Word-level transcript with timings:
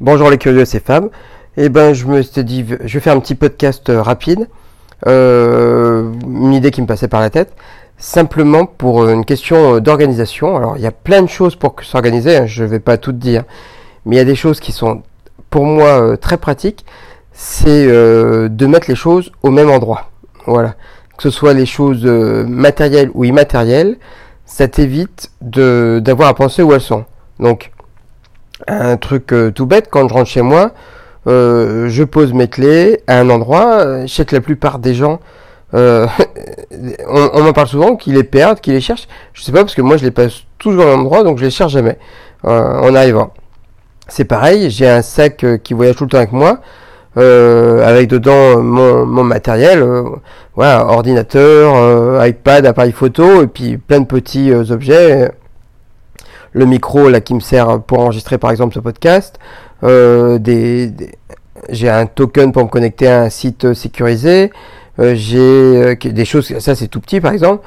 Bonjour 0.00 0.30
les 0.30 0.38
curieux, 0.38 0.64
c'est 0.64 0.82
Fab. 0.82 1.10
Et 1.58 1.64
eh 1.64 1.68
ben, 1.68 1.92
je 1.92 2.06
me 2.06 2.22
suis 2.22 2.42
dit, 2.42 2.64
je 2.66 2.94
vais 2.94 3.00
faire 3.00 3.14
un 3.14 3.20
petit 3.20 3.34
podcast 3.34 3.90
euh, 3.90 4.00
rapide, 4.00 4.48
euh, 5.06 6.10
une 6.24 6.54
idée 6.54 6.70
qui 6.70 6.80
me 6.80 6.86
passait 6.86 7.06
par 7.06 7.20
la 7.20 7.28
tête, 7.28 7.52
simplement 7.98 8.64
pour 8.64 9.06
une 9.06 9.26
question 9.26 9.74
euh, 9.74 9.80
d'organisation. 9.80 10.56
Alors, 10.56 10.78
il 10.78 10.82
y 10.82 10.86
a 10.86 10.90
plein 10.90 11.20
de 11.20 11.26
choses 11.26 11.54
pour 11.54 11.74
s'organiser, 11.82 12.34
hein, 12.34 12.46
je 12.46 12.64
ne 12.64 12.68
vais 12.68 12.80
pas 12.80 12.96
tout 12.96 13.12
dire, 13.12 13.44
mais 14.06 14.16
il 14.16 14.18
y 14.18 14.22
a 14.22 14.24
des 14.24 14.36
choses 14.36 14.58
qui 14.58 14.72
sont, 14.72 15.02
pour 15.50 15.66
moi, 15.66 16.16
très 16.16 16.38
pratiques. 16.38 16.86
C'est 17.34 17.86
de 17.86 18.66
mettre 18.66 18.88
les 18.88 18.96
choses 18.96 19.30
au 19.42 19.50
même 19.50 19.70
endroit. 19.70 20.10
Voilà, 20.46 20.76
que 21.18 21.22
ce 21.22 21.30
soit 21.30 21.52
les 21.52 21.66
choses 21.66 22.04
matérielles 22.04 23.10
ou 23.12 23.24
immatérielles, 23.24 23.98
ça 24.46 24.66
t'évite 24.66 25.30
d'avoir 25.42 26.30
à 26.30 26.34
penser 26.34 26.62
où 26.62 26.72
elles 26.72 26.80
sont. 26.80 27.04
Donc, 27.38 27.70
un 28.68 28.96
truc 28.96 29.32
euh, 29.32 29.50
tout 29.50 29.66
bête, 29.66 29.88
quand 29.90 30.08
je 30.08 30.14
rentre 30.14 30.28
chez 30.28 30.42
moi, 30.42 30.72
euh, 31.26 31.88
je 31.88 32.04
pose 32.04 32.32
mes 32.32 32.48
clés 32.48 33.02
à 33.06 33.18
un 33.18 33.30
endroit. 33.30 34.06
Je 34.06 34.12
sais 34.12 34.24
que 34.24 34.34
la 34.34 34.40
plupart 34.40 34.78
des 34.78 34.94
gens, 34.94 35.20
euh, 35.74 36.06
on, 37.08 37.42
m'en 37.42 37.52
parle 37.52 37.68
souvent, 37.68 37.96
qu'ils 37.96 38.14
les 38.14 38.24
perdent, 38.24 38.60
qu'ils 38.60 38.74
les 38.74 38.80
cherchent. 38.80 39.08
Je 39.32 39.42
sais 39.42 39.52
pas 39.52 39.60
parce 39.60 39.74
que 39.74 39.82
moi 39.82 39.96
je 39.96 40.04
les 40.04 40.10
passe 40.10 40.42
toujours 40.58 40.86
à 40.86 40.94
endroit, 40.94 41.22
donc 41.22 41.38
je 41.38 41.44
les 41.44 41.50
cherche 41.50 41.72
jamais 41.72 41.98
en 42.42 42.94
arrivant. 42.94 43.32
C'est 44.08 44.24
pareil, 44.24 44.70
j'ai 44.70 44.88
un 44.88 45.02
sac 45.02 45.44
qui 45.62 45.74
voyage 45.74 45.96
tout 45.96 46.04
le 46.04 46.10
temps 46.10 46.18
avec 46.18 46.32
moi. 46.32 46.60
avec 47.16 48.08
dedans 48.08 48.62
mon, 48.62 49.04
mon 49.04 49.24
matériel, 49.24 49.86
voilà, 50.54 50.86
ordinateur, 50.86 52.24
iPad, 52.26 52.64
appareil 52.66 52.92
photo, 52.92 53.42
et 53.42 53.46
puis 53.46 53.76
plein 53.76 54.00
de 54.00 54.06
petits 54.06 54.52
objets 54.52 55.30
le 56.52 56.66
micro 56.66 57.08
là 57.08 57.20
qui 57.20 57.34
me 57.34 57.40
sert 57.40 57.80
pour 57.82 58.00
enregistrer 58.00 58.38
par 58.38 58.50
exemple 58.50 58.74
ce 58.74 58.80
podcast, 58.80 59.38
euh, 59.84 60.38
j'ai 61.68 61.88
un 61.88 62.06
token 62.06 62.52
pour 62.52 62.64
me 62.64 62.68
connecter 62.68 63.08
à 63.08 63.22
un 63.22 63.30
site 63.30 63.74
sécurisé, 63.74 64.50
euh, 64.98 65.14
j'ai 65.14 65.38
euh, 65.38 65.94
des 65.94 66.24
choses, 66.24 66.58
ça 66.58 66.74
c'est 66.74 66.88
tout 66.88 67.00
petit 67.00 67.20
par 67.20 67.32
exemple, 67.32 67.64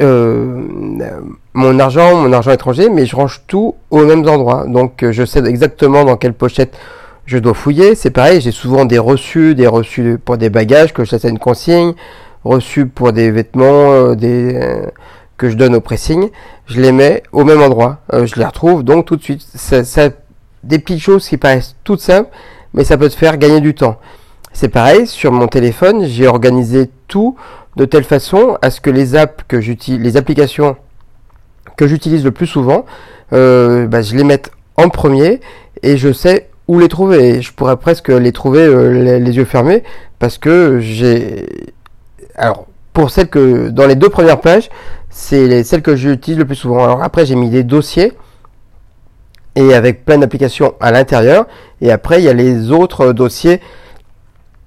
mon 0.00 1.78
argent, 1.78 2.16
mon 2.16 2.32
argent 2.32 2.52
étranger, 2.52 2.88
mais 2.88 3.06
je 3.06 3.14
range 3.16 3.42
tout 3.46 3.74
au 3.90 4.04
même 4.04 4.26
endroit, 4.28 4.66
donc 4.66 5.04
je 5.10 5.24
sais 5.24 5.44
exactement 5.46 6.04
dans 6.04 6.16
quelle 6.16 6.34
pochette 6.34 6.76
je 7.26 7.38
dois 7.38 7.54
fouiller. 7.54 7.94
C'est 7.94 8.10
pareil, 8.10 8.40
j'ai 8.40 8.52
souvent 8.52 8.84
des 8.84 8.98
reçus, 8.98 9.54
des 9.54 9.66
reçus 9.66 10.18
pour 10.24 10.38
des 10.38 10.48
bagages 10.48 10.94
que 10.94 11.04
je 11.04 11.12
laisse 11.12 11.24
à 11.24 11.28
une 11.28 11.38
consigne, 11.38 11.92
reçus 12.44 12.86
pour 12.86 13.12
des 13.12 13.30
vêtements, 13.30 14.14
des 14.14 14.58
que 15.36 15.50
je 15.50 15.56
donne 15.56 15.74
au 15.74 15.80
pressing, 15.80 16.30
je 16.66 16.80
les 16.80 16.92
mets 16.92 17.22
au 17.32 17.44
même 17.44 17.62
endroit. 17.62 18.00
Euh, 18.12 18.26
je 18.26 18.36
les 18.36 18.44
retrouve 18.44 18.82
donc 18.82 19.06
tout 19.06 19.16
de 19.16 19.22
suite. 19.22 19.42
Ça, 19.54 19.84
ça, 19.84 20.10
des 20.62 20.78
petites 20.78 21.00
choses 21.00 21.28
qui 21.28 21.36
paraissent 21.36 21.76
toutes 21.84 22.00
simples, 22.00 22.30
mais 22.74 22.84
ça 22.84 22.96
peut 22.96 23.08
te 23.08 23.16
faire 23.16 23.36
gagner 23.38 23.60
du 23.60 23.74
temps. 23.74 23.98
C'est 24.52 24.68
pareil, 24.68 25.06
sur 25.06 25.32
mon 25.32 25.48
téléphone, 25.48 26.06
j'ai 26.06 26.26
organisé 26.26 26.90
tout 27.08 27.36
de 27.76 27.84
telle 27.84 28.04
façon 28.04 28.56
à 28.62 28.70
ce 28.70 28.80
que 28.80 28.90
les 28.90 29.14
apps 29.14 29.44
que 29.48 29.60
j'utilise, 29.60 30.00
les 30.00 30.16
applications 30.16 30.76
que 31.76 31.86
j'utilise 31.86 32.24
le 32.24 32.30
plus 32.30 32.46
souvent, 32.46 32.86
euh, 33.32 33.86
bah, 33.86 34.00
je 34.00 34.16
les 34.16 34.24
mette 34.24 34.50
en 34.76 34.88
premier 34.88 35.40
et 35.82 35.98
je 35.98 36.12
sais 36.12 36.48
où 36.68 36.78
les 36.78 36.88
trouver. 36.88 37.42
je 37.42 37.52
pourrais 37.52 37.76
presque 37.76 38.08
les 38.08 38.32
trouver 38.32 38.60
euh, 38.60 38.90
les, 38.92 39.20
les, 39.20 39.36
yeux 39.36 39.44
fermés 39.44 39.84
parce 40.18 40.38
que 40.38 40.80
j'ai. 40.80 41.46
Alors, 42.34 42.66
pour 42.92 43.10
celles 43.10 43.28
que 43.28 43.68
dans 43.68 43.86
les 43.86 43.94
deux 43.94 44.08
premières 44.08 44.40
pages, 44.40 44.70
c'est 45.18 45.64
celle 45.64 45.80
que 45.80 45.96
j'utilise 45.96 46.38
le 46.38 46.44
plus 46.44 46.56
souvent. 46.56 46.84
Alors 46.84 47.02
après, 47.02 47.24
j'ai 47.24 47.36
mis 47.36 47.48
des 47.48 47.64
dossiers 47.64 48.12
et 49.54 49.72
avec 49.72 50.04
plein 50.04 50.18
d'applications 50.18 50.74
à 50.78 50.92
l'intérieur. 50.92 51.46
Et 51.80 51.90
après, 51.90 52.20
il 52.20 52.24
y 52.24 52.28
a 52.28 52.34
les 52.34 52.70
autres 52.70 53.14
dossiers. 53.14 53.62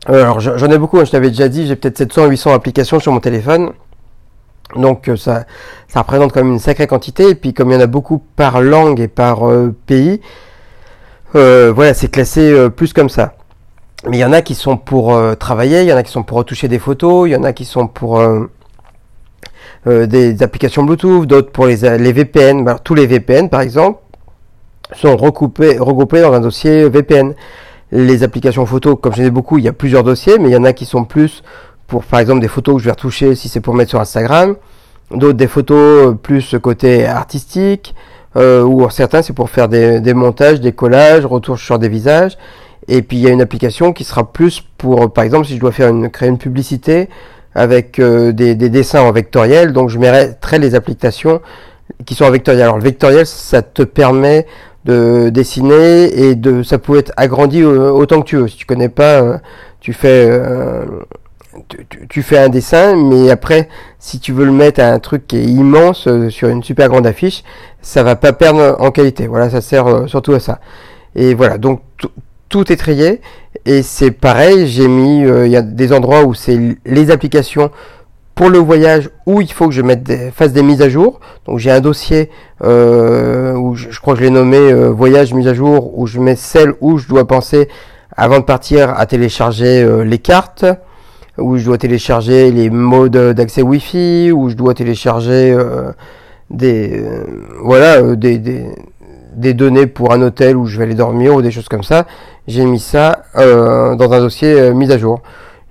Euh, 0.10 0.24
alors 0.24 0.40
j'en 0.40 0.72
ai 0.72 0.80
beaucoup, 0.80 0.98
hein, 0.98 1.06
je 1.06 1.12
t'avais 1.12 1.30
déjà 1.30 1.50
dit, 1.50 1.68
j'ai 1.68 1.76
peut-être 1.76 2.00
700 2.00 2.26
800 2.26 2.54
applications 2.54 3.00
sur 3.00 3.12
mon 3.12 3.20
téléphone. 3.20 3.74
Donc 4.76 5.08
euh, 5.08 5.16
ça, 5.16 5.46
ça 5.88 6.02
représente 6.02 6.34
quand 6.34 6.44
même 6.44 6.54
une 6.54 6.60
sacrée 6.60 6.88
quantité. 6.88 7.30
Et 7.30 7.36
puis 7.36 7.54
comme 7.54 7.70
il 7.70 7.76
y 7.76 7.78
en 7.78 7.82
a 7.82 7.88
beaucoup 7.88 8.18
par 8.36 8.60
langue 8.60 9.00
et 9.00 9.08
par 9.08 9.48
euh, 9.48 9.76
pays, 9.86 10.20
voilà, 11.34 11.94
c'est 11.94 12.10
classé 12.10 12.70
plus 12.76 12.92
comme 12.92 13.10
ça. 13.10 13.36
Mais 14.08 14.18
il 14.18 14.20
y 14.20 14.26
en 14.26 14.34
a 14.34 14.42
qui 14.42 14.56
sont 14.56 14.78
pour 14.78 15.16
travailler, 15.38 15.84
il 15.84 15.88
y 15.88 15.94
en 15.94 15.98
a 15.98 16.02
qui 16.02 16.12
sont 16.12 16.24
pour 16.24 16.40
retoucher 16.40 16.68
des 16.68 16.80
photos, 16.80 17.30
il 17.30 17.34
y 17.34 17.36
en 17.36 17.44
a 17.44 17.54
qui 17.54 17.66
sont 17.66 17.86
pour 17.86 18.20
euh, 19.88 20.06
des 20.06 20.44
applications 20.44 20.84
Bluetooth, 20.84 21.26
d'autres 21.26 21.52
pour 21.52 21.68
les, 21.68 21.98
les 21.98 22.12
VPN. 22.12 22.64
Ben, 22.66 22.78
tous 22.84 22.96
les 22.96 23.08
VPN, 23.08 23.50
par 23.50 23.62
exemple, 23.62 24.00
sont 24.94 25.16
regroupés 25.16 26.22
dans 26.22 26.34
un 26.34 26.40
dossier 26.40 26.90
VPN. 26.90 27.34
Les 27.92 28.24
applications 28.24 28.66
photos, 28.66 28.98
comme 29.02 29.14
j'en 29.16 29.24
ai 29.24 29.32
beaucoup, 29.32 29.58
il 29.58 29.64
y 29.64 29.68
a 29.68 29.74
plusieurs 29.74 30.04
dossiers, 30.04 30.38
mais 30.38 30.50
il 30.50 30.54
y 30.54 30.58
en 30.58 30.64
a 30.64 30.74
qui 30.74 30.86
sont 30.86 31.06
plus 31.06 31.44
pour, 31.88 32.04
par 32.04 32.20
exemple, 32.20 32.40
des 32.40 32.48
photos 32.48 32.76
que 32.76 32.80
je 32.82 32.86
vais 32.86 32.92
retoucher 32.92 33.36
si 33.36 33.50
c'est 33.50 33.62
pour 33.62 33.74
mettre 33.74 33.90
sur 33.90 34.00
Instagram. 34.00 34.56
D'autres 35.12 35.38
des 35.38 35.48
photos 35.48 36.08
euh, 36.08 36.14
plus 36.14 36.56
côté 36.62 37.08
artistique, 37.08 37.96
euh, 38.36 38.64
ou 38.64 38.88
certains 38.92 39.24
c'est 39.24 39.34
pour 39.34 39.50
faire 39.50 39.68
des, 39.68 40.00
des, 40.02 40.14
montages, 40.14 40.62
des 40.62 40.72
collages, 40.72 41.26
retouches 41.26 41.66
sur 41.66 41.80
des 41.80 41.90
visages. 41.90 42.38
Et 42.88 43.02
puis 43.02 43.18
il 43.18 43.24
y 43.24 43.28
a 43.28 43.32
une 43.32 43.42
application 43.42 43.92
qui 43.92 44.04
sera 44.04 44.32
plus 44.32 44.64
pour, 44.78 45.12
par 45.12 45.24
exemple, 45.24 45.48
si 45.48 45.56
je 45.56 45.60
dois 45.60 45.72
faire 45.72 45.90
une, 45.90 46.10
créer 46.10 46.30
une 46.30 46.38
publicité, 46.38 47.10
avec 47.60 48.00
euh, 48.00 48.32
des, 48.32 48.56
dessins 48.56 49.02
en 49.02 49.12
vectoriel. 49.12 49.74
Donc 49.74 49.90
je 49.90 50.00
mettrai 50.00 50.60
les 50.60 50.76
applications 50.76 51.42
qui 52.06 52.16
sont 52.16 52.24
en 52.24 52.32
vectoriel. 52.32 52.64
Alors 52.64 52.78
le 52.78 52.84
vectoriel, 52.84 53.26
ça 53.26 53.62
te 53.62 53.84
permet 53.84 54.48
de 54.86 55.28
dessiner 55.28 56.06
et 56.18 56.36
de 56.36 56.64
ça 56.64 56.78
peut 56.78 56.98
être 56.98 57.12
agrandi 57.18 57.64
autant 57.66 58.22
que 58.22 58.28
tu 58.28 58.38
veux. 58.38 58.48
Si 58.48 58.56
tu 58.56 58.66
connais 58.66 58.88
pas, 58.88 59.22
euh, 59.22 59.38
tu 59.82 59.92
fais 59.92 60.30
euh, 60.30 60.86
tu, 62.08 62.24
fais 62.24 62.38
un 62.38 62.48
dessin, 62.48 62.96
mais 62.96 63.30
après, 63.30 63.68
si 64.00 64.22
tu 64.22 64.32
veux 64.32 64.46
le 64.46 64.54
mettre 64.54 64.80
à 64.80 64.94
un 64.94 65.00
truc 65.00 65.28
qui 65.28 65.38
est 65.38 65.44
immense 65.44 66.08
sur 66.30 66.48
une 66.48 66.64
super 66.64 66.88
grande 66.88 67.06
affiche, 67.06 67.44
ça 67.82 68.04
va 68.04 68.16
pas 68.16 68.32
perdre 68.32 68.78
en 68.80 68.92
qualité. 68.92 69.28
Voilà, 69.28 69.50
ça 69.50 69.60
sert 69.60 70.08
surtout 70.08 70.34
à 70.34 70.40
ça. 70.40 70.60
Et 71.16 71.34
voilà, 71.34 71.58
donc 71.58 71.82
tout 72.50 72.72
est 72.72 72.76
trié 72.76 73.22
et 73.66 73.84
c'est 73.84 74.12
pareil, 74.12 74.68
j'ai 74.68 74.88
mis, 74.88 75.24
euh, 75.26 75.46
il 75.46 75.52
y 75.52 75.56
a 75.56 75.62
des 75.62 75.94
endroits 75.94 76.24
où 76.24 76.34
c'est 76.34 76.78
les 76.86 77.12
applications 77.12 77.72
pour 78.36 78.50
le 78.50 78.58
voyage 78.58 79.10
où 79.26 79.42
il 79.42 79.52
faut 79.52 79.68
que 79.68 79.74
je 79.74 79.82
mette 79.82 80.04
des, 80.04 80.32
fasse 80.32 80.54
des 80.54 80.64
mises 80.64 80.82
à 80.82 80.90
jour. 80.90 81.20
Donc 81.46 81.60
j'ai 81.60 81.72
un 81.72 81.82
dossier 81.82 82.30
euh, 82.64 83.54
où 83.54 83.76
je, 83.76 84.00
crois 84.00 84.14
que 84.14 84.20
je 84.20 84.26
l'ai 84.26 84.32
nommé 84.32 84.58
euh, 84.58 84.90
voyage 84.90 85.34
mise 85.34 85.48
à 85.48 85.54
jour 85.54 85.98
où 85.98 86.08
je 86.08 86.20
mets 86.20 86.36
celle 86.36 86.74
où 86.82 86.98
je 86.98 87.08
dois 87.08 87.28
penser 87.28 87.68
avant 88.16 88.40
de 88.40 88.46
partir 88.46 88.98
à 88.98 89.06
télécharger 89.06 90.04
les 90.04 90.18
cartes, 90.18 90.66
où 91.38 91.58
je 91.58 91.64
dois 91.64 91.78
télécharger 91.78 92.52
les 92.52 92.70
modes 92.70 93.16
d'accès 93.34 93.62
Wi-Fi, 93.62 94.32
où 94.34 94.50
je 94.50 94.56
dois 94.56 94.74
télécharger 94.74 95.56
des 96.50 97.02
voilà 97.62 98.16
des, 98.18 98.38
des, 98.38 98.66
des 99.34 99.54
données 99.54 99.88
pour 99.88 100.12
un 100.14 100.22
hôtel 100.22 100.58
où 100.58 100.66
je 100.66 100.78
vais 100.78 100.84
aller 100.84 100.96
dormir 100.96 101.36
ou 101.36 101.42
des 101.42 101.52
choses 101.52 101.68
comme 101.68 101.84
ça 101.84 102.06
j'ai 102.50 102.66
mis 102.66 102.80
ça 102.80 103.24
euh, 103.36 103.96
dans 103.96 104.12
un 104.12 104.20
dossier 104.20 104.54
euh, 104.54 104.74
mis 104.74 104.92
à 104.92 104.98
jour. 104.98 105.22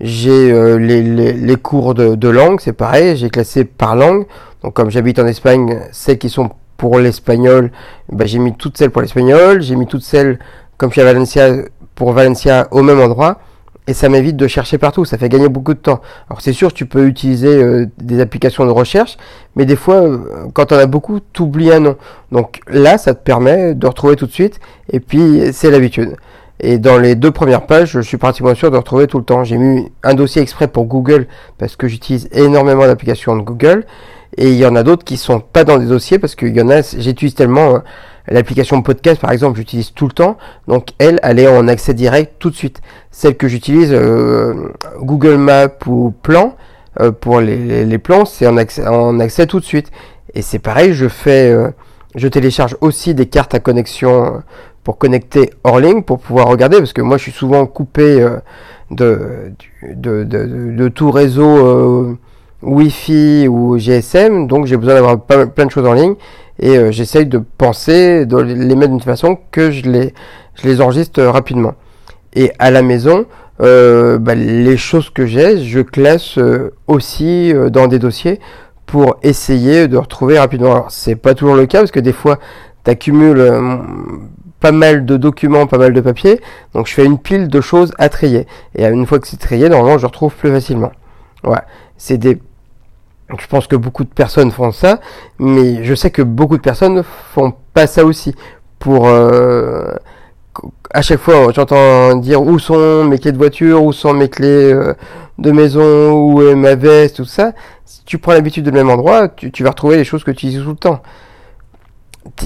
J'ai 0.01 0.53
euh, 0.53 0.77
les, 0.77 1.03
les, 1.03 1.57
cours 1.57 1.93
de, 1.95 2.29
langue, 2.29 2.61
c'est 2.61 2.73
pareil, 2.73 3.17
j'ai 3.17 3.31
classé 3.31 3.65
par 3.65 3.97
langue. 3.97 4.27
Donc 4.63 4.75
comme 4.75 4.89
j'habite 4.89 5.19
en 5.19 5.27
Espagne, 5.27 5.81
celles 5.91 6.19
qui 6.19 6.29
sont 6.29 6.51
pour 6.77 7.01
l'espagnol, 7.01 7.73
bah, 8.13 8.27
j'ai 8.27 8.39
mis 8.39 8.55
toutes 8.55 8.79
celles 8.79 8.91
pour 8.91 9.03
l'espagnol, 9.03 9.61
j'ai 9.61 9.75
mis 9.75 9.89
toutes 9.89 10.05
celles 10.05 10.39
comme 10.77 10.93
chez 10.93 11.03
Valencia 11.03 11.49
pour 11.97 12.13
Valencia 12.13 12.69
au 12.71 12.83
même 12.83 13.01
endroit 13.01 13.41
et 13.88 13.94
ça 13.94 14.09
m'évite 14.09 14.37
de 14.37 14.47
chercher 14.47 14.78
partout, 14.78 15.04
ça 15.04 15.19
fait 15.19 15.28
gagner 15.28 15.49
beaucoup 15.49 15.75
de 15.75 15.81
temps. 15.81 16.00
Alors 16.28 16.41
c'est 16.41 16.53
sûr, 16.53 16.72
tu 16.72 16.87
peux 16.87 17.06
utiliser 17.06 17.87
des 17.97 18.21
applications 18.21 18.65
de 18.66 18.71
recherche, 18.71 19.16
mais 19.56 19.65
des 19.65 19.76
fois, 19.76 20.03
quand 20.53 20.72
on 20.72 20.76
a 20.76 20.87
beaucoup, 20.87 21.19
tu 21.32 21.43
oublies 21.43 21.72
un 21.72 21.81
nom. 21.81 21.97
Donc 22.31 22.60
là, 22.69 22.99
ça 22.99 23.15
te 23.15 23.22
permet 23.22 23.75
de 23.75 23.87
retrouver 23.87 24.15
tout 24.15 24.26
de 24.26 24.32
suite, 24.32 24.60
et 24.93 25.00
puis 25.00 25.41
c'est 25.53 25.70
l'habitude. 25.70 26.17
Et 26.61 26.79
dans 26.79 26.99
les 26.99 27.14
deux 27.14 27.31
premières 27.31 27.67
pages, 27.67 27.93
je 27.93 28.00
suis 28.00 28.17
pratiquement 28.17 28.55
sûr 28.55 28.70
de 28.70 28.76
retrouver 28.76 29.06
tout 29.06 29.19
le 29.19 29.25
temps. 29.25 29.44
J'ai 29.44 29.58
mis 29.58 29.91
un 30.02 30.14
dossier 30.14 30.43
exprès 30.43 30.69
pour 30.69 30.84
Google 30.87 31.26
parce 31.56 31.76
que 31.76 31.87
j'utilise 31.87 32.29
énormément 32.32 32.87
d'applications 32.87 33.37
de 33.37 33.43
Google. 33.43 33.87
Et 34.37 34.50
il 34.50 34.56
y 34.56 34.67
en 34.67 34.76
a 34.76 34.82
d'autres 34.82 35.05
qui 35.05 35.17
sont 35.17 35.41
pas 35.41 35.64
dans 35.64 35.79
des 35.79 35.87
dossiers 35.87 36.19
parce 36.19 36.34
qu'il 36.34 36.55
y 36.55 36.61
en 36.61 36.69
a, 36.69 36.82
j'utilise 36.82 37.34
tellement 37.34 37.76
hein. 37.76 37.84
L'application 38.31 38.81
podcast 38.83 39.21
par 39.21 39.33
exemple, 39.33 39.57
j'utilise 39.59 39.93
tout 39.93 40.07
le 40.07 40.13
temps. 40.13 40.37
Donc 40.67 40.89
elle, 40.99 41.21
elle 41.23 41.39
est 41.39 41.49
en 41.49 41.69
accès 41.69 41.95
direct 41.95 42.35
tout 42.39 42.51
de 42.51 42.57
suite. 42.57 42.81
Celle 43.11 43.37
que 43.37 43.49
j'utilise, 43.49 43.93
euh, 43.93 44.73
Google 45.01 45.37
Maps 45.37 45.69
ou 45.87 46.13
Plan, 46.23 46.57
euh, 47.01 47.13
pour 47.13 47.41
les, 47.41 47.85
les, 47.85 47.99
plans, 47.99 48.25
c'est 48.25 48.47
en 48.47 48.57
accès, 48.57 48.87
en 48.87 49.21
accès 49.21 49.47
tout 49.47 49.61
de 49.61 49.65
suite. 49.65 49.91
Et 50.35 50.43
c'est 50.43 50.59
pareil, 50.59 50.93
je 50.93 51.09
fais, 51.09 51.51
euh, 51.51 51.71
je 52.15 52.29
télécharge 52.29 52.77
aussi 52.81 53.15
des 53.15 53.27
cartes 53.27 53.55
à 53.55 53.61
connexion 53.61 54.43
pour 54.89 54.97
connecter 54.97 55.51
hors 55.65 55.81
ligne 55.81 56.03
pour 56.03 56.19
pouvoir 56.19 56.49
regarder 56.49 56.79
parce 56.79 56.95
que 56.95 57.03
moi 57.03 57.19
je 57.19 57.25
suis 57.25 57.33
souvent 57.33 57.67
coupé 57.67 58.23
euh, 58.23 58.39
de, 58.91 59.53
de, 59.83 60.25
de, 60.25 60.89
tout 60.89 61.11
réseau 61.11 61.45
euh, 61.45 62.19
Wi-Fi 62.63 63.49
ou 63.49 63.77
GSM 63.77 64.47
donc 64.47 64.65
j'ai 64.65 64.79
besoin 64.79 64.95
d'avoir 64.95 65.21
plein 65.21 65.67
de 65.67 65.71
choses 65.71 65.87
en 65.87 65.93
ligne 65.93 66.15
et 66.58 66.93
j'essaye 66.93 67.26
de 67.26 67.38
penser, 67.58 68.26
de 68.26 68.37
les 68.37 68.75
mettre 68.75 68.90
d'une 68.90 69.00
façon 69.00 69.38
que 69.50 69.70
je 69.70 69.82
les, 69.84 70.81
enregistre 70.81 71.22
rapidement. 71.22 71.75
Et 72.34 72.52
à 72.58 72.70
la 72.70 72.82
maison, 72.82 73.26
bah, 73.60 74.34
les 74.34 74.76
choses 74.76 75.10
que 75.10 75.26
j'ai, 75.26 75.58
je 75.58 75.81
classe 75.81 76.38
aussi 76.87 77.52
dans 77.70 77.87
des 77.87 77.99
dossiers 77.99 78.40
pour 78.87 79.16
essayer 79.22 79.87
de 79.87 79.96
retrouver 79.96 80.38
rapidement. 80.38 80.72
Alors 80.72 80.90
c'est 80.90 81.16
pas 81.16 81.34
toujours 81.34 81.55
le 81.55 81.66
cas 81.66 81.78
parce 81.78 81.90
que 81.90 82.00
des 82.00 82.12
fois 82.12 82.38
tu 82.84 82.90
accumules 82.90 83.40
pas 84.60 84.72
mal 84.72 85.05
de 85.05 85.16
documents, 85.16 85.66
pas 85.66 85.78
mal 85.78 85.93
de 85.93 86.00
papiers. 86.00 86.40
Donc 86.75 86.87
je 86.87 86.94
fais 86.94 87.05
une 87.05 87.19
pile 87.19 87.49
de 87.49 87.60
choses 87.60 87.93
à 87.99 88.08
trier. 88.08 88.46
Et 88.75 88.84
une 88.84 89.06
fois 89.06 89.19
que 89.19 89.26
c'est 89.26 89.38
trié, 89.38 89.69
normalement 89.69 89.99
je 89.99 90.06
retrouve 90.06 90.34
plus 90.34 90.50
facilement. 90.50 90.93
Ouais, 91.44 91.60
c'est 91.96 92.19
des 92.19 92.38
je 93.37 93.47
pense 93.47 93.67
que 93.67 93.77
beaucoup 93.77 94.05
de 94.05 94.09
personnes 94.09 94.51
font 94.51 94.73
ça, 94.73 95.01
mais 95.39 95.85
je 95.85 95.95
sais 95.95 96.11
que 96.11 96.23
beaucoup 96.23 96.57
de 96.57 96.63
personnes 96.63 97.03
font 97.03 97.53
pas 97.75 97.87
ça 97.87 98.05
aussi. 98.05 98.35
Pour 98.79 99.09
euh, 99.09 99.93
à 100.91 101.03
chaque 101.03 101.21
fois, 101.21 101.53
j'entends 101.53 102.15
dire 102.17 102.41
où 102.41 102.59
sont 102.59 103.05
mes 103.05 103.19
clés 103.19 103.33
de 103.33 103.39
voiture, 103.39 103.83
où 103.83 103.93
sont 103.93 104.15
mes 104.15 104.29
clés 104.29 104.73
euh, 104.73 104.95
de 105.39 105.51
maison, 105.51 106.13
où 106.13 106.43
est 106.43 106.55
ma 106.55 106.75
veste, 106.75 107.17
tout 107.17 107.25
ça. 107.25 107.53
Si 107.85 108.05
tu 108.05 108.19
prends 108.19 108.33
l'habitude 108.33 108.65
de 108.65 108.71
le 108.71 108.77
même 108.77 108.91
endroit, 108.91 109.29
tu, 109.29 109.63
vas 109.63 109.71
retrouver 109.71 109.97
les 109.97 110.05
choses 110.05 110.25
que 110.25 110.31
tu 110.31 110.47
utilises 110.47 110.63
tout 110.63 110.71
le 110.71 110.77
temps 110.77 111.03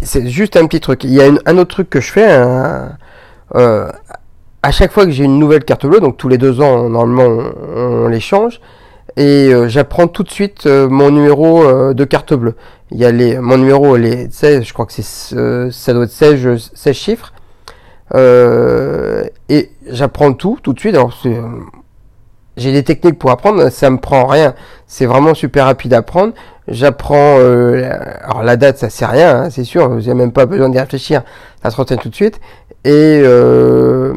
c'est 0.03 0.29
juste 0.29 0.57
un 0.57 0.67
petit 0.67 0.81
truc. 0.81 1.05
Il 1.05 1.13
y 1.13 1.21
a 1.21 1.31
un 1.47 1.59
autre 1.59 1.71
truc 1.71 1.91
que 1.91 2.01
je 2.01 2.13
fais. 2.13 2.29
Euh, 3.55 3.91
à 4.63 4.71
chaque 4.71 4.93
fois 4.93 5.05
que 5.05 5.11
j'ai 5.11 5.25
une 5.25 5.39
nouvelle 5.39 5.65
carte 5.65 5.87
bleue, 5.87 6.01
donc 6.01 6.17
tous 6.17 6.29
les 6.29 6.39
deux 6.39 6.61
ans, 6.61 6.89
normalement, 6.89 7.51
on, 7.77 8.09
les 8.09 8.21
change. 8.21 8.61
Et 9.17 9.53
euh, 9.53 9.69
j'apprends 9.69 10.09
tout 10.09 10.23
de 10.23 10.31
suite 10.31 10.67
euh, 10.67 10.89
mon 10.89 11.11
numéro 11.11 11.93
de 11.93 12.05
carte 12.05 12.35
bleue. 12.35 12.55
Il 12.91 12.99
y 12.99 13.05
a 13.05 13.13
les, 13.13 13.39
mon 13.39 13.59
numéro, 13.59 13.97
les 13.97 14.29
16, 14.31 14.65
je 14.65 14.73
crois 14.73 14.87
que 14.87 14.93
c'est, 14.93 15.03
ça 15.03 15.93
doit 15.93 16.05
être 16.05 16.11
16, 16.11 16.71
16 16.75 16.95
chiffres. 16.97 17.33
et 18.15 19.71
j'apprends 19.89 20.33
tout, 20.35 20.59
tout 20.63 20.73
de 20.73 20.81
suite. 20.81 20.95
Alors, 20.95 21.15
j'ai 22.57 22.73
des 22.73 22.83
techniques 22.83 23.19
pour 23.19 23.31
apprendre, 23.31 23.71
ça 23.71 23.89
me 23.89 23.99
prend 23.99 24.27
rien. 24.27 24.55
C'est 24.87 25.07
vraiment 25.07 25.35
super 25.35 25.65
rapide 25.65 25.95
à 25.95 25.99
apprendre. 25.99 26.35
J'apprends, 26.69 27.39
euh, 27.39 27.91
alors 28.23 28.43
la 28.43 28.57
date 28.57 28.79
ça 28.79 28.91
sert 28.91 29.09
à 29.09 29.13
rien, 29.13 29.37
hein, 29.37 29.51
c'est 29.51 29.65
sûr, 29.65 29.89
vous 29.89 30.01
n'avez 30.01 30.15
même 30.15 30.33
pas 30.33 30.47
besoin 30.47 30.69
d'y 30.69 30.79
réfléchir, 30.79 31.23
ça 31.61 31.71
se 31.71 31.77
retient 31.77 31.97
tout 31.97 32.09
de 32.09 32.15
suite. 32.15 32.41
Et 32.85 33.21
euh, 33.25 34.15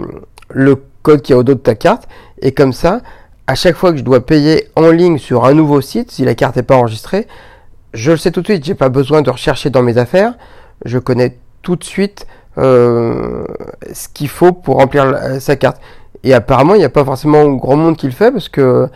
le 0.49 0.75
code 1.01 1.21
qui 1.21 1.31
est 1.31 1.35
au 1.35 1.43
dos 1.43 1.53
de 1.53 1.59
ta 1.59 1.75
carte. 1.75 2.07
Et 2.41 2.51
comme 2.51 2.73
ça, 2.73 3.01
à 3.47 3.55
chaque 3.55 3.75
fois 3.75 3.91
que 3.91 3.97
je 3.97 4.03
dois 4.03 4.25
payer 4.25 4.69
en 4.75 4.89
ligne 4.89 5.17
sur 5.17 5.45
un 5.45 5.53
nouveau 5.53 5.81
site, 5.81 6.11
si 6.11 6.25
la 6.25 6.35
carte 6.35 6.55
n'est 6.55 6.63
pas 6.63 6.75
enregistrée, 6.75 7.27
je 7.93 8.11
le 8.11 8.17
sais 8.17 8.31
tout 8.31 8.41
de 8.41 8.47
suite. 8.47 8.65
J'ai 8.65 8.75
pas 8.75 8.89
besoin 8.89 9.21
de 9.21 9.29
rechercher 9.29 9.69
dans 9.69 9.81
mes 9.81 9.97
affaires. 9.97 10.33
Je 10.83 10.97
connais 10.97 11.37
tout 11.61 11.75
de 11.75 11.83
suite 11.83 12.27
euh, 12.57 13.45
ce 13.93 14.07
qu'il 14.09 14.29
faut 14.29 14.51
pour 14.51 14.77
remplir 14.77 15.17
sa 15.39 15.55
carte. 15.55 15.79
Et 16.23 16.33
apparemment, 16.33 16.75
il 16.75 16.79
n'y 16.79 16.85
a 16.85 16.89
pas 16.89 17.05
forcément 17.05 17.45
grand 17.53 17.75
monde 17.75 17.97
qui 17.97 18.07
le 18.07 18.11
fait 18.11 18.31
parce 18.31 18.49
que 18.49 18.89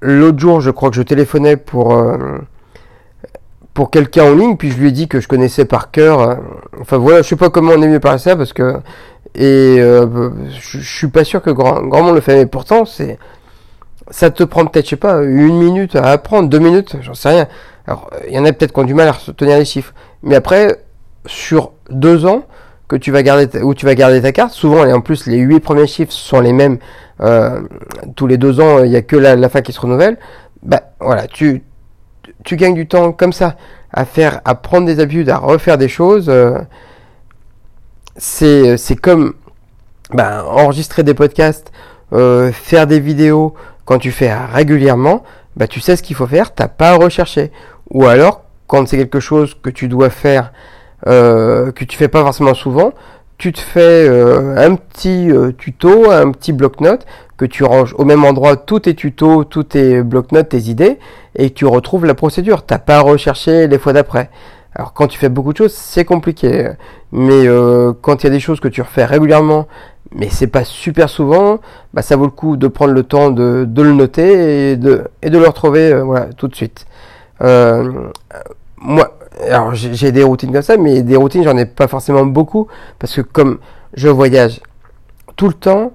l'autre 0.00 0.38
jour, 0.38 0.60
je 0.60 0.70
crois 0.70 0.90
que 0.90 0.96
je 0.96 1.02
téléphonais 1.02 1.56
pour 1.56 1.94
euh, 1.94 2.38
pour 3.74 3.90
quelqu'un 3.90 4.24
en 4.24 4.34
ligne, 4.34 4.56
puis 4.56 4.70
je 4.70 4.76
lui 4.76 4.88
ai 4.88 4.92
dit 4.92 5.08
que 5.08 5.20
je 5.20 5.28
connaissais 5.28 5.64
par 5.64 5.90
cœur. 5.90 6.20
Euh, 6.20 6.34
enfin 6.80 6.98
voilà, 6.98 7.22
je 7.22 7.28
sais 7.28 7.36
pas 7.36 7.48
comment 7.48 7.72
on 7.72 7.82
est 7.82 7.88
mieux 7.88 8.00
par 8.00 8.18
ça 8.18 8.36
parce 8.36 8.52
que 8.52 8.74
et 9.34 9.76
euh, 9.78 10.30
je, 10.50 10.80
suis 10.80 11.08
pas 11.08 11.24
sûr 11.24 11.40
que 11.40 11.50
grand, 11.50 11.80
grand 11.82 12.02
monde 12.02 12.16
le 12.16 12.20
fait, 12.20 12.36
mais 12.36 12.46
pourtant 12.46 12.84
c'est 12.84 13.18
ça 14.12 14.30
te 14.30 14.44
prend 14.44 14.64
peut-être 14.66 14.84
je 14.84 14.90
sais 14.90 14.96
pas 14.96 15.22
une 15.22 15.58
minute 15.58 15.96
à 15.96 16.04
apprendre, 16.04 16.48
deux 16.48 16.60
minutes, 16.60 16.96
j'en 17.00 17.14
sais 17.14 17.30
rien. 17.30 17.48
Alors 17.88 18.10
il 18.28 18.34
y 18.34 18.38
en 18.38 18.44
a 18.44 18.52
peut-être 18.52 18.72
qui 18.72 18.78
ont 18.78 18.84
du 18.84 18.94
mal 18.94 19.08
à 19.08 19.32
tenir 19.36 19.58
les 19.58 19.64
chiffres, 19.64 19.92
mais 20.22 20.36
après 20.36 20.84
sur 21.26 21.72
deux 21.90 22.24
ans, 22.24 22.44
que 22.92 22.96
tu 22.96 23.10
vas 23.10 23.22
garder 23.22 23.62
où 23.62 23.74
tu 23.74 23.86
vas 23.86 23.94
garder 23.94 24.20
ta 24.20 24.32
carte. 24.32 24.52
Souvent, 24.52 24.84
et 24.84 24.92
en 24.92 25.00
plus, 25.00 25.26
les 25.26 25.38
huit 25.38 25.60
premiers 25.60 25.86
chiffres 25.86 26.12
sont 26.12 26.40
les 26.40 26.52
mêmes. 26.52 26.78
Euh, 27.22 27.62
tous 28.16 28.26
les 28.26 28.36
deux 28.36 28.60
ans, 28.60 28.84
il 28.84 28.90
n'y 28.90 28.96
a 28.96 29.02
que 29.02 29.16
la, 29.16 29.48
fin 29.48 29.62
qui 29.62 29.72
se 29.72 29.80
renouvelle. 29.80 30.18
Bah 30.62 30.82
voilà, 31.00 31.26
tu 31.26 31.62
tu 32.44 32.56
gagnes 32.56 32.74
du 32.74 32.86
temps 32.86 33.12
comme 33.12 33.32
ça 33.32 33.56
à 33.92 34.04
faire, 34.04 34.40
à 34.44 34.54
prendre 34.54 34.86
des 34.86 35.00
habitudes, 35.00 35.30
à 35.30 35.38
refaire 35.38 35.78
des 35.78 35.88
choses. 35.88 36.28
Euh, 36.28 36.58
c'est 38.16 38.76
c'est 38.76 38.96
comme 38.96 39.34
bah, 40.12 40.44
enregistrer 40.46 41.02
des 41.02 41.14
podcasts, 41.14 41.72
euh, 42.12 42.52
faire 42.52 42.86
des 42.86 43.00
vidéos. 43.00 43.54
Quand 43.84 43.98
tu 43.98 44.12
fais 44.12 44.32
régulièrement, 44.34 45.24
bah 45.56 45.66
tu 45.66 45.80
sais 45.80 45.96
ce 45.96 46.02
qu'il 46.02 46.16
faut 46.16 46.26
faire. 46.26 46.54
T'as 46.54 46.68
pas 46.68 46.90
à 46.90 46.96
rechercher. 46.96 47.52
Ou 47.90 48.06
alors, 48.06 48.42
quand 48.66 48.88
c'est 48.88 48.96
quelque 48.96 49.20
chose 49.20 49.54
que 49.62 49.70
tu 49.70 49.88
dois 49.88 50.10
faire 50.10 50.52
euh, 51.06 51.72
que 51.72 51.84
tu 51.84 51.96
fais 51.96 52.08
pas 52.08 52.22
forcément 52.22 52.54
souvent, 52.54 52.92
tu 53.36 53.52
te 53.52 53.58
fais 53.58 54.08
euh, 54.08 54.56
un 54.56 54.76
petit 54.76 55.30
euh, 55.30 55.50
tuto, 55.52 56.10
un 56.10 56.30
petit 56.30 56.52
bloc-notes 56.52 57.06
que 57.36 57.44
tu 57.44 57.64
ranges 57.64 57.92
au 57.98 58.04
même 58.04 58.24
endroit 58.24 58.56
tous 58.56 58.80
tes 58.80 58.94
tutos, 58.94 59.44
tous 59.44 59.64
tes 59.64 60.02
bloc-notes, 60.02 60.50
tes 60.50 60.70
idées, 60.70 60.98
et 61.34 61.50
tu 61.50 61.66
retrouves 61.66 62.06
la 62.06 62.14
procédure. 62.14 62.64
T'as 62.64 62.78
pas 62.78 62.98
à 62.98 63.00
rechercher 63.00 63.66
les 63.66 63.78
fois 63.78 63.92
d'après. 63.92 64.30
Alors 64.74 64.92
quand 64.92 65.08
tu 65.08 65.18
fais 65.18 65.28
beaucoup 65.28 65.52
de 65.52 65.58
choses, 65.58 65.74
c'est 65.74 66.04
compliqué. 66.04 66.70
Mais 67.10 67.44
quand 68.00 68.22
il 68.22 68.24
y 68.24 68.26
a 68.28 68.30
des 68.30 68.40
choses 68.40 68.60
que 68.60 68.68
tu 68.68 68.80
refais 68.80 69.04
régulièrement, 69.04 69.66
mais 70.14 70.28
c'est 70.30 70.46
pas 70.46 70.64
super 70.64 71.08
souvent, 71.08 71.60
bah 71.94 72.02
ça 72.02 72.16
vaut 72.16 72.24
le 72.24 72.30
coup 72.30 72.56
de 72.56 72.68
prendre 72.68 72.92
le 72.92 73.02
temps 73.02 73.30
de, 73.30 73.66
le 73.74 73.92
noter 73.92 74.72
et 74.72 74.76
de, 74.76 75.04
de 75.22 75.38
le 75.38 75.46
retrouver 75.46 75.94
voilà, 76.02 76.26
tout 76.36 76.48
de 76.48 76.54
suite. 76.54 76.86
moi, 77.40 79.18
alors 79.48 79.74
j'ai 79.74 80.12
des 80.12 80.22
routines 80.22 80.52
comme 80.52 80.62
ça, 80.62 80.76
mais 80.76 81.02
des 81.02 81.16
routines, 81.16 81.42
j'en 81.44 81.56
ai 81.56 81.66
pas 81.66 81.88
forcément 81.88 82.24
beaucoup, 82.26 82.68
parce 82.98 83.14
que 83.14 83.20
comme 83.20 83.58
je 83.94 84.08
voyage 84.08 84.60
tout 85.36 85.48
le 85.48 85.54
temps, 85.54 85.92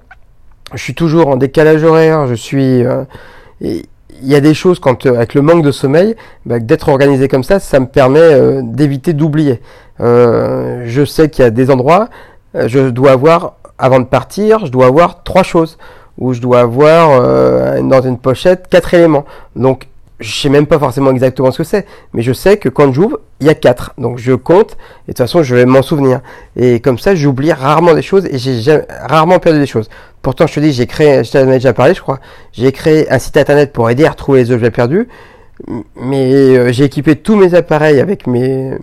je 0.73 0.81
suis 0.81 0.95
toujours 0.95 1.27
en 1.27 1.37
décalage 1.37 1.83
horaire, 1.83 2.27
je 2.27 2.35
suis... 2.35 2.85
Euh, 2.85 3.03
il 3.59 4.27
y 4.27 4.35
a 4.35 4.41
des 4.41 4.53
choses 4.53 4.79
quand 4.79 5.05
euh, 5.05 5.15
avec 5.15 5.35
le 5.35 5.41
manque 5.41 5.63
de 5.63 5.71
sommeil, 5.71 6.15
bah, 6.45 6.59
d'être 6.59 6.89
organisé 6.89 7.27
comme 7.27 7.43
ça, 7.43 7.59
ça 7.59 7.79
me 7.79 7.85
permet 7.85 8.19
euh, 8.19 8.61
d'éviter 8.63 9.13
d'oublier. 9.13 9.61
je 9.99 11.05
sais 11.05 11.29
qu'il 11.29 11.43
y 11.43 11.47
a 11.47 11.51
des 11.51 11.69
endroits, 11.69 12.09
je 12.53 12.89
dois 12.89 13.11
avoir 13.11 13.57
avant 13.77 13.99
de 13.99 14.05
partir, 14.05 14.65
je 14.65 14.71
dois 14.71 14.87
avoir 14.87 15.23
trois 15.23 15.43
choses, 15.43 15.77
ou 16.17 16.33
je 16.33 16.41
dois 16.41 16.61
avoir 16.61 17.21
dans 17.83 18.01
une 18.01 18.17
pochette 18.17 18.67
quatre 18.69 18.93
éléments. 18.93 19.25
Donc 19.55 19.87
je 20.19 20.33
sais 20.33 20.49
même 20.49 20.65
pas 20.65 20.79
forcément 20.79 21.11
exactement 21.11 21.51
ce 21.51 21.59
que 21.59 21.63
c'est, 21.63 21.85
mais 22.13 22.21
je 22.23 22.33
sais 22.33 22.57
que 22.57 22.69
quand 22.69 22.91
j'ouvre, 22.91 23.19
il 23.39 23.47
y 23.47 23.49
a 23.49 23.53
quatre. 23.53 23.93
Donc 23.97 24.17
je 24.17 24.33
compte, 24.33 24.71
et 24.71 24.73
de 24.73 25.07
toute 25.07 25.17
façon, 25.17 25.43
je 25.43 25.55
vais 25.55 25.65
m'en 25.65 25.81
souvenir. 25.81 26.21
Et 26.55 26.79
comme 26.79 26.97
ça, 26.97 27.13
j'oublie 27.13 27.53
rarement 27.53 27.93
des 27.93 28.01
choses, 28.01 28.25
et 28.25 28.37
j'ai 28.37 28.81
rarement 29.07 29.39
perdu 29.39 29.59
des 29.59 29.67
choses. 29.67 29.89
Pourtant, 30.23 30.47
je 30.47 30.55
te 30.55 30.59
dis, 30.59 30.73
j'ai 30.73 30.87
créé, 30.87 31.23
je 31.23 31.31
t'en 31.31 31.47
ai 31.49 31.53
déjà 31.53 31.73
parlé, 31.73 31.93
je 31.93 32.01
crois, 32.01 32.19
j'ai 32.51 32.71
créé 32.71 33.09
un 33.11 33.19
site 33.19 33.37
internet 33.37 33.71
pour 33.71 33.89
aider 33.89 34.05
à 34.05 34.09
retrouver 34.09 34.43
les 34.43 34.51
objets 34.51 34.71
perdus, 34.71 35.07
mais 35.95 36.31
euh, 36.33 36.71
j'ai 36.71 36.85
équipé 36.85 37.15
tous 37.15 37.35
mes 37.35 37.53
appareils 37.53 37.99
avec 37.99 38.27
mes, 38.27 38.77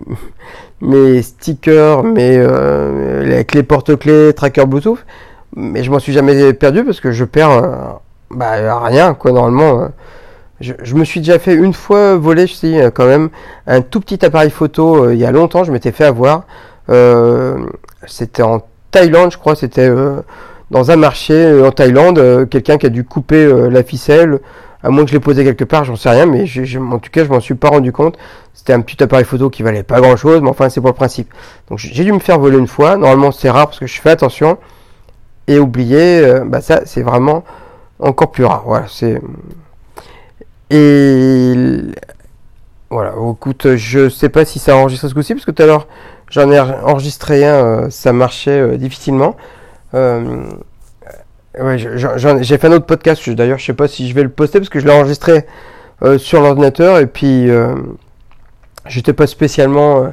mes 0.81 1.21
stickers, 1.21 2.03
mes, 2.03 2.37
euh, 2.37 3.23
les 3.23 3.45
clés 3.45 3.63
porte-clés, 3.63 4.33
tracker 4.33 4.65
Bluetooth, 4.65 5.05
mais 5.55 5.83
je 5.83 5.91
m'en 5.91 5.99
suis 5.99 6.13
jamais 6.13 6.53
perdu 6.53 6.83
parce 6.83 6.99
que 6.99 7.11
je 7.11 7.25
perds, 7.25 7.51
euh, 7.51 7.75
bah, 8.31 8.79
rien, 8.83 9.13
quoi, 9.13 9.31
normalement. 9.31 9.89
Je, 10.61 10.95
me 10.95 11.03
suis 11.03 11.19
déjà 11.19 11.37
fait 11.37 11.53
une 11.53 11.73
fois 11.73 12.15
voler, 12.15 12.47
je 12.47 12.53
sais, 12.53 12.81
euh, 12.81 12.89
quand 12.89 13.05
même, 13.05 13.29
un 13.67 13.81
tout 13.81 13.99
petit 13.99 14.25
appareil 14.25 14.49
photo 14.49 15.03
euh, 15.03 15.13
il 15.13 15.19
y 15.19 15.25
a 15.25 15.31
longtemps. 15.31 15.63
Je 15.65 15.71
m'étais 15.71 15.91
fait 15.91 16.05
avoir. 16.05 16.43
Euh, 16.89 17.57
c'était 18.07 18.43
en 18.43 18.61
Thaïlande, 18.91 19.31
je 19.31 19.37
crois. 19.37 19.55
C'était 19.55 19.91
dans 20.71 20.91
un 20.91 20.95
marché 20.95 21.61
en 21.61 21.71
Thaïlande. 21.71 22.47
Quelqu'un 22.49 22.77
qui 22.77 22.85
a 22.85 22.89
dû 22.89 23.03
couper 23.03 23.69
la 23.69 23.83
ficelle. 23.83 24.39
À 24.85 24.89
moins 24.89 25.03
que 25.03 25.09
je 25.09 25.15
l'ai 25.15 25.19
posé 25.19 25.43
quelque 25.43 25.63
part, 25.63 25.83
j'en 25.83 25.95
sais 25.95 26.09
rien, 26.09 26.25
mais 26.25 26.45
en 26.77 26.99
tout 26.99 27.11
cas, 27.11 27.25
je 27.25 27.29
m'en 27.29 27.39
suis 27.39 27.55
pas 27.55 27.69
rendu 27.69 27.91
compte. 27.91 28.17
C'était 28.53 28.73
un 28.73 28.81
petit 28.81 29.01
appareil 29.03 29.25
photo 29.25 29.49
qui 29.49 29.63
valait 29.63 29.83
pas 29.83 29.99
grand 29.99 30.15
chose, 30.15 30.41
mais 30.41 30.49
enfin, 30.49 30.69
c'est 30.69 30.79
pour 30.79 30.89
le 30.89 30.95
principe. 30.95 31.33
Donc, 31.69 31.79
j'ai 31.79 32.03
dû 32.03 32.11
me 32.11 32.19
faire 32.19 32.39
voler 32.39 32.57
une 32.57 32.67
fois. 32.67 32.95
Normalement, 32.97 33.31
c'est 33.31 33.49
rare 33.49 33.67
parce 33.67 33.79
que 33.79 33.87
je 33.87 33.99
fais 33.99 34.11
attention. 34.11 34.57
Et 35.47 35.59
oublier, 35.59 36.39
bah 36.45 36.61
ça, 36.61 36.81
c'est 36.85 37.01
vraiment 37.01 37.43
encore 37.99 38.31
plus 38.31 38.45
rare. 38.45 38.63
Voilà, 38.65 38.85
c'est 38.89 39.21
et 40.69 41.53
voilà, 42.89 43.13
écoute, 43.31 43.75
je 43.75 44.09
sais 44.09 44.29
pas 44.29 44.45
si 44.45 44.59
ça 44.59 44.73
a 44.73 44.75
enregistré 44.75 45.09
ce 45.09 45.13
coup-ci, 45.13 45.33
parce 45.33 45.45
que 45.45 45.51
tout 45.51 45.63
à 45.63 45.65
l'heure 45.65 45.87
j'en 46.29 46.51
ai 46.51 46.59
enregistré 46.59 47.45
un, 47.45 47.53
euh, 47.53 47.89
ça 47.89 48.13
marchait 48.13 48.59
euh, 48.59 48.77
difficilement. 48.77 49.35
Euh, 49.93 50.43
ouais, 51.59 51.77
j'ai 51.77 52.57
fait 52.57 52.67
un 52.67 52.73
autre 52.73 52.85
podcast, 52.85 53.29
d'ailleurs 53.29 53.59
je 53.59 53.65
sais 53.65 53.73
pas 53.73 53.87
si 53.87 54.09
je 54.09 54.15
vais 54.15 54.23
le 54.23 54.29
poster, 54.29 54.59
parce 54.59 54.69
que 54.69 54.79
je 54.79 54.85
l'ai 54.85 54.93
enregistré 54.93 55.45
sur 56.17 56.41
l'ordinateur, 56.41 56.99
et 56.99 57.07
puis 57.07 57.49
j'étais 58.87 59.13
pas 59.13 59.27
spécialement 59.27 60.11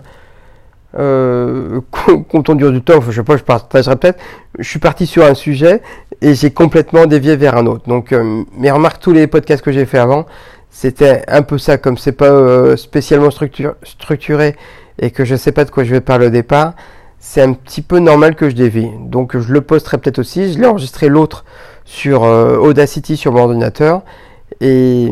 euh, 0.98 1.80
content 2.28 2.54
du 2.54 2.82
temps, 2.82 3.00
je 3.00 3.12
sais 3.12 3.22
pas, 3.22 3.36
je 3.36 3.42
partagerai 3.42 3.96
peut-être. 3.96 4.20
Je 4.58 4.68
suis 4.68 4.78
parti 4.78 5.06
sur 5.06 5.24
un 5.24 5.34
sujet 5.34 5.82
et 6.20 6.34
j'ai 6.34 6.50
complètement 6.50 7.06
dévié 7.06 7.36
vers 7.36 7.56
un 7.56 7.66
autre. 7.66 7.88
Donc, 7.88 8.12
euh, 8.12 8.44
mais 8.56 8.70
remarque 8.70 9.00
tous 9.00 9.12
les 9.12 9.26
podcasts 9.26 9.64
que 9.64 9.72
j'ai 9.72 9.86
fait 9.86 9.98
avant, 9.98 10.26
c'était 10.70 11.22
un 11.28 11.42
peu 11.42 11.58
ça, 11.58 11.78
comme 11.78 11.96
c'est 11.96 12.12
pas 12.12 12.30
euh, 12.30 12.76
spécialement 12.76 13.30
structuré 13.30 14.56
et 14.98 15.10
que 15.10 15.24
je 15.24 15.36
sais 15.36 15.52
pas 15.52 15.64
de 15.64 15.70
quoi 15.70 15.84
je 15.84 15.90
vais 15.90 16.00
parler 16.00 16.26
au 16.26 16.30
départ, 16.30 16.74
c'est 17.24 17.40
un 17.40 17.52
petit 17.52 17.82
peu 17.82 18.00
normal 18.00 18.34
que 18.34 18.50
je 18.50 18.54
dévie. 18.56 18.90
Donc 18.98 19.38
je 19.38 19.52
le 19.52 19.60
posterai 19.60 19.98
peut-être 19.98 20.18
aussi. 20.18 20.52
Je 20.52 20.58
l'ai 20.58 20.66
enregistré 20.66 21.08
l'autre 21.08 21.44
sur 21.84 22.24
euh, 22.24 22.56
Audacity 22.56 23.16
sur 23.16 23.32
mon 23.32 23.44
ordinateur 23.44 24.02
et 24.60 25.08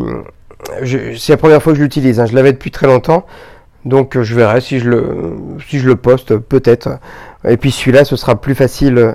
c'est 0.85 1.29
la 1.29 1.37
première 1.37 1.63
fois 1.63 1.73
que 1.73 1.79
je 1.79 1.85
l'utilise. 1.85 2.19
Hein. 2.19 2.27
Je 2.27 2.35
l'avais 2.35 2.53
depuis 2.53 2.73
très 2.73 2.89
longtemps. 2.89 3.27
Donc 3.85 4.21
je 4.21 4.35
verrai 4.35 4.61
si 4.61 4.81
je 4.81 4.91
le 4.91 5.37
si 5.69 5.79
je 5.79 5.87
le 5.87 5.95
poste 5.95 6.37
peut-être. 6.37 6.99
Et 7.49 7.57
puis 7.57 7.71
celui-là 7.71 8.05
ce 8.05 8.17
sera 8.17 8.41
plus 8.41 8.57
facile 8.57 9.15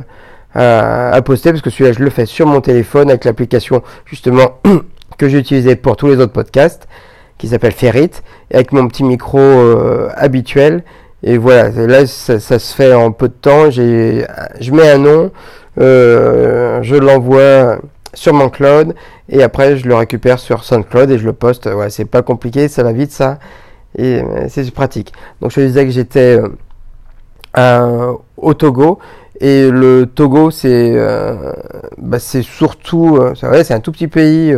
à, 0.53 1.11
à 1.11 1.21
poster 1.21 1.51
parce 1.51 1.61
que 1.61 1.69
celui-là 1.69 1.91
je 1.91 1.99
le 1.99 2.09
fais 2.09 2.25
sur 2.25 2.47
mon 2.47 2.61
téléphone 2.61 3.09
avec 3.09 3.25
l'application 3.25 3.83
justement 4.05 4.61
que 5.17 5.27
j'ai 5.27 5.39
utilisée 5.39 5.75
pour 5.75 5.97
tous 5.97 6.07
les 6.07 6.15
autres 6.15 6.33
podcasts 6.33 6.87
qui 7.37 7.49
s'appelle 7.49 7.73
Ferrit 7.73 8.11
avec 8.53 8.71
mon 8.71 8.87
petit 8.87 9.03
micro 9.03 9.37
euh, 9.37 10.09
habituel. 10.15 10.85
Et 11.27 11.39
voilà, 11.39 11.69
là 11.71 12.05
ça, 12.05 12.39
se 12.39 12.75
fait 12.75 12.93
en 12.93 13.11
peu 13.11 13.27
de 13.27 13.33
temps. 13.33 13.71
J'ai, 13.71 14.25
je 14.59 14.71
mets 14.71 14.91
un 14.91 14.99
nom, 14.99 15.31
euh, 15.79 16.83
je 16.83 16.95
l'envoie 16.95 17.79
sur 18.13 18.33
mon 18.33 18.47
cloud 18.49 18.93
et 19.27 19.41
après 19.41 19.75
je 19.75 19.87
le 19.87 19.95
récupère 19.95 20.37
sur 20.37 20.63
SoundCloud 20.63 21.09
et 21.09 21.17
je 21.17 21.25
le 21.25 21.33
poste. 21.33 21.65
Ouais, 21.65 21.89
c'est 21.89 22.05
pas 22.05 22.21
compliqué, 22.21 22.67
ça 22.67 22.83
va 22.83 22.93
vite 22.93 23.11
ça 23.11 23.39
et 23.97 24.21
euh, 24.21 24.45
c'est 24.49 24.69
pratique. 24.71 25.13
Donc 25.41 25.51
je 25.51 25.61
disais 25.61 25.85
que 25.85 25.91
j'étais 25.91 26.39
au 28.37 28.53
Togo 28.53 28.99
et 29.41 29.71
le 29.71 30.05
Togo 30.05 30.51
c'est 30.51 30.95
bah, 31.97 32.19
c'est 32.19 32.43
surtout 32.43 33.19
c'est 33.33 33.73
un 33.73 33.79
tout 33.79 33.91
petit 33.91 34.07
pays 34.07 34.55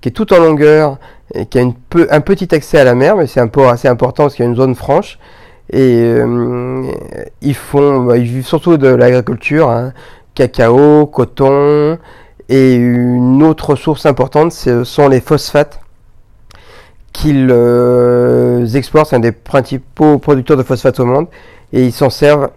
qui 0.00 0.08
est 0.08 0.12
tout 0.12 0.32
en 0.32 0.38
longueur 0.38 0.98
et 1.34 1.44
qui 1.44 1.58
a 1.58 1.62
un 2.10 2.20
petit 2.22 2.54
accès 2.54 2.78
à 2.78 2.84
la 2.84 2.94
mer, 2.94 3.14
mais 3.16 3.26
c'est 3.26 3.40
un 3.40 3.48
peu 3.48 3.68
assez 3.68 3.88
important 3.88 4.24
parce 4.24 4.36
qu'il 4.36 4.46
y 4.46 4.48
a 4.48 4.50
une 4.50 4.56
zone 4.56 4.74
franche. 4.74 5.18
Et 5.70 6.02
euh, 6.02 6.90
ils 7.42 7.54
font, 7.54 8.04
bah, 8.04 8.16
ils 8.16 8.24
vivent 8.24 8.46
surtout 8.46 8.76
de 8.76 8.88
l'agriculture, 8.88 9.68
hein, 9.68 9.92
cacao, 10.34 11.06
coton, 11.06 11.98
et 12.48 12.74
une 12.74 13.42
autre 13.42 13.76
source 13.76 14.06
importante, 14.06 14.52
ce 14.52 14.84
sont 14.84 15.08
les 15.08 15.20
phosphates 15.20 15.80
qu'ils 17.12 17.48
euh, 17.50 18.64
exportent. 18.66 19.10
C'est 19.10 19.16
un 19.16 19.20
des 19.20 19.32
principaux 19.32 20.18
producteurs 20.18 20.56
de 20.56 20.62
phosphates 20.62 21.00
au 21.00 21.04
monde, 21.04 21.26
et 21.72 21.84
ils 21.84 21.92
s'en 21.92 22.10
servent 22.10 22.50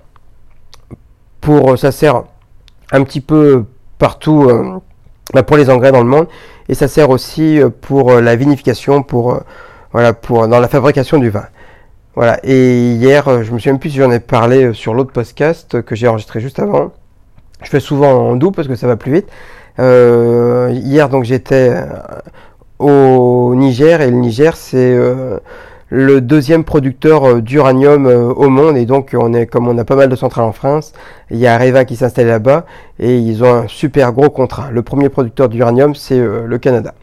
pour, 1.42 1.78
ça 1.78 1.92
sert 1.92 2.24
un 2.92 3.04
petit 3.04 3.22
peu 3.22 3.66
partout 3.98 4.48
euh, 4.50 4.80
bah, 5.34 5.44
pour 5.44 5.58
les 5.58 5.70
engrais 5.70 5.92
dans 5.92 6.04
le 6.04 6.10
monde 6.10 6.28
et 6.70 6.76
ça 6.76 6.88
sert 6.88 7.10
aussi 7.10 7.60
euh, 7.60 7.70
pour 7.70 8.12
euh, 8.12 8.22
la 8.22 8.36
vinification, 8.36 9.04
pour 9.04 9.40
voilà, 9.92 10.14
pour 10.14 10.48
dans 10.48 10.60
la 10.60 10.68
fabrication 10.68 11.18
du 11.18 11.30
vin. 11.30 11.46
Voilà. 12.16 12.40
Et 12.44 12.94
hier, 12.94 13.44
je 13.44 13.52
me 13.52 13.60
souviens 13.60 13.78
plus 13.78 13.92
si 13.92 13.98
j'en 13.98 14.12
ai 14.12 14.20
parlé 14.20 14.74
sur 14.74 14.94
l'autre 14.94 15.12
podcast 15.12 15.82
que 15.82 15.96
j'ai 15.96 16.08
enregistré 16.08 16.40
juste 16.40 16.60
avant. 16.60 16.92
Je 17.64 17.70
fais 17.70 17.80
souvent 17.80 18.30
en 18.30 18.36
doux 18.36 18.52
parce 18.52 18.68
que 18.68 18.76
ça 18.76 18.88
va 18.88 18.96
plus 18.96 19.14
vite. 19.14 19.28
Euh, 19.80 20.70
hier, 20.74 21.10
donc 21.10 21.24
j'étais 21.24 21.76
au 22.80 23.54
Niger 23.56 24.02
et 24.02 24.10
le 24.10 24.18
Niger, 24.18 24.56
c'est 24.58 24.98
le 25.92 26.22
deuxième 26.22 26.64
producteur 26.64 27.26
euh, 27.26 27.42
d'uranium 27.42 28.08
euh, 28.08 28.34
au 28.34 28.48
monde 28.48 28.78
et 28.78 28.86
donc 28.86 29.14
on 29.14 29.34
est 29.34 29.46
comme 29.46 29.68
on 29.68 29.78
a 29.78 29.84
pas 29.84 29.98
mal 29.98 30.08
de 30.08 30.16
centrales 30.16 30.46
en 30.46 30.54
France, 30.54 30.94
il 31.30 31.38
y 31.38 31.46
a 31.46 31.54
Areva 31.54 31.84
qui 31.84 31.98
s'installe 31.98 32.28
là-bas 32.28 32.66
et 32.98 33.18
ils 33.18 33.44
ont 33.44 33.54
un 33.54 33.68
super 33.68 34.14
gros 34.14 34.30
contrat. 34.30 34.72
Le 34.72 34.84
premier 34.84 35.10
producteur 35.10 35.50
d'uranium 35.50 35.94
c'est 35.94 36.18
euh, 36.18 36.46
le 36.48 36.58
Canada. 36.58 36.94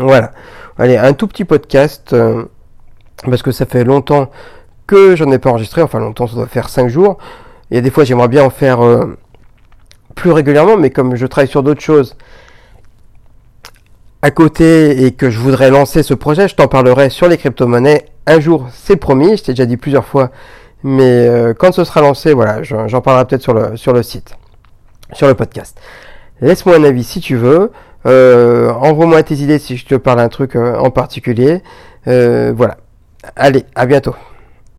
Voilà. 0.00 0.32
Allez, 0.78 0.96
un 0.96 1.12
tout 1.12 1.28
petit 1.28 1.44
podcast 1.44 2.16
parce 3.24 3.42
que 3.42 3.52
ça 3.52 3.66
fait 3.66 3.84
longtemps 3.84 4.30
que 4.86 5.16
j'en 5.16 5.30
ai 5.30 5.38
pas 5.38 5.50
enregistré, 5.50 5.82
enfin 5.82 5.98
longtemps 5.98 6.26
ça 6.26 6.34
doit 6.34 6.46
faire 6.46 6.68
5 6.68 6.88
jours. 6.88 7.18
Il 7.70 7.74
y 7.74 7.78
a 7.78 7.80
des 7.80 7.90
fois 7.90 8.04
j'aimerais 8.04 8.28
bien 8.28 8.44
en 8.44 8.50
faire 8.50 8.80
plus 10.14 10.30
régulièrement 10.30 10.76
mais 10.76 10.90
comme 10.90 11.14
je 11.16 11.26
travaille 11.26 11.48
sur 11.48 11.62
d'autres 11.62 11.80
choses 11.80 12.16
à 14.22 14.30
côté 14.30 15.04
et 15.04 15.12
que 15.12 15.30
je 15.30 15.38
voudrais 15.38 15.70
lancer 15.70 16.04
ce 16.04 16.14
projet, 16.14 16.46
je 16.46 16.54
t'en 16.54 16.68
parlerai 16.68 17.10
sur 17.10 17.26
les 17.28 17.36
crypto-monnaies 17.36 18.06
un 18.26 18.38
jour, 18.38 18.68
c'est 18.72 18.96
promis, 18.96 19.36
je 19.36 19.42
t'ai 19.42 19.52
déjà 19.52 19.66
dit 19.66 19.76
plusieurs 19.76 20.04
fois, 20.04 20.30
mais 20.84 21.26
euh, 21.28 21.54
quand 21.54 21.72
ce 21.72 21.82
sera 21.82 22.00
lancé, 22.00 22.32
voilà, 22.32 22.62
j'en 22.62 23.00
parlerai 23.00 23.24
peut-être 23.24 23.42
sur 23.42 23.52
le, 23.52 23.76
sur 23.76 23.92
le 23.92 24.04
site, 24.04 24.36
sur 25.12 25.26
le 25.26 25.34
podcast. 25.34 25.76
Laisse-moi 26.40 26.76
un 26.76 26.84
avis 26.84 27.02
si 27.02 27.20
tu 27.20 27.34
veux, 27.34 27.72
euh, 28.06 28.70
envoie-moi 28.70 29.24
tes 29.24 29.34
idées 29.34 29.58
si 29.58 29.76
je 29.76 29.86
te 29.86 29.96
parle 29.96 30.18
d'un 30.18 30.28
truc 30.28 30.54
euh, 30.54 30.76
en 30.76 30.90
particulier, 30.90 31.62
voilà. 32.06 32.76
Allez, 33.36 33.64
à 33.74 33.86
bientôt. 33.86 34.14